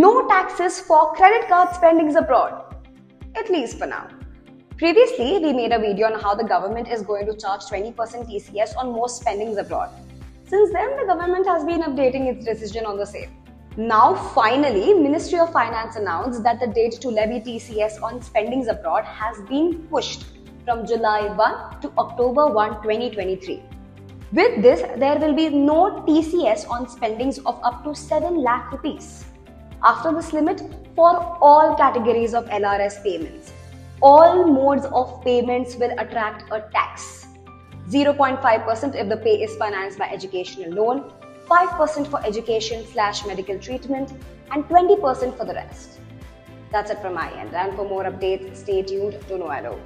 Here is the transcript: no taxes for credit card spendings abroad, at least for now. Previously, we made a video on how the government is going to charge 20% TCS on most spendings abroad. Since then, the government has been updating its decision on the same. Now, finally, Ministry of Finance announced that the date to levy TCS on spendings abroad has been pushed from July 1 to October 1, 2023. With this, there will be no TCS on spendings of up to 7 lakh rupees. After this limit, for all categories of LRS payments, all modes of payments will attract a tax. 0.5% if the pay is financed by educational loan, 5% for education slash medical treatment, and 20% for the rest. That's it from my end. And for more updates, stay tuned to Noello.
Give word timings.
no 0.00 0.28
taxes 0.28 0.78
for 0.80 1.12
credit 1.14 1.48
card 1.48 1.74
spendings 1.74 2.14
abroad, 2.14 2.76
at 3.34 3.50
least 3.50 3.78
for 3.78 3.86
now. 3.86 4.06
Previously, 4.76 5.40
we 5.44 5.52
made 5.52 5.72
a 5.72 5.78
video 5.80 6.06
on 6.06 6.20
how 6.20 6.36
the 6.36 6.44
government 6.44 6.86
is 6.86 7.02
going 7.02 7.26
to 7.26 7.36
charge 7.36 7.62
20% 7.62 7.94
TCS 8.30 8.76
on 8.76 8.92
most 8.92 9.20
spendings 9.20 9.56
abroad. 9.56 9.90
Since 10.44 10.72
then, 10.72 10.96
the 10.96 11.04
government 11.04 11.48
has 11.48 11.64
been 11.64 11.82
updating 11.82 12.32
its 12.32 12.44
decision 12.44 12.86
on 12.86 12.96
the 12.96 13.06
same. 13.06 13.30
Now, 13.76 14.14
finally, 14.36 14.94
Ministry 14.94 15.40
of 15.40 15.52
Finance 15.52 15.96
announced 15.96 16.44
that 16.44 16.60
the 16.60 16.68
date 16.68 17.00
to 17.00 17.08
levy 17.08 17.40
TCS 17.40 18.00
on 18.00 18.22
spendings 18.22 18.68
abroad 18.68 19.04
has 19.04 19.40
been 19.48 19.88
pushed 19.88 20.26
from 20.64 20.86
July 20.86 21.26
1 21.34 21.80
to 21.80 21.92
October 21.98 22.46
1, 22.46 22.82
2023. 22.82 23.62
With 24.32 24.62
this, 24.62 24.82
there 24.96 25.18
will 25.18 25.34
be 25.34 25.48
no 25.48 26.04
TCS 26.06 26.68
on 26.70 26.88
spendings 26.88 27.38
of 27.38 27.58
up 27.64 27.82
to 27.82 27.96
7 27.96 28.36
lakh 28.36 28.70
rupees. 28.70 29.24
After 29.82 30.12
this 30.12 30.32
limit, 30.32 30.62
for 30.96 31.38
all 31.40 31.76
categories 31.76 32.34
of 32.34 32.46
LRS 32.46 33.02
payments, 33.04 33.52
all 34.02 34.46
modes 34.46 34.86
of 34.86 35.22
payments 35.22 35.76
will 35.76 35.92
attract 35.98 36.50
a 36.50 36.68
tax. 36.72 37.26
0.5% 37.88 38.94
if 38.96 39.08
the 39.08 39.16
pay 39.16 39.40
is 39.42 39.54
financed 39.56 39.98
by 39.98 40.08
educational 40.08 40.70
loan, 40.72 41.12
5% 41.48 42.06
for 42.08 42.24
education 42.26 42.84
slash 42.92 43.24
medical 43.24 43.58
treatment, 43.58 44.12
and 44.50 44.64
20% 44.64 45.36
for 45.36 45.44
the 45.44 45.54
rest. 45.54 46.00
That's 46.72 46.90
it 46.90 47.00
from 47.00 47.14
my 47.14 47.32
end. 47.38 47.54
And 47.54 47.74
for 47.74 47.88
more 47.88 48.04
updates, 48.04 48.56
stay 48.56 48.82
tuned 48.82 49.18
to 49.28 49.38
Noello. 49.38 49.80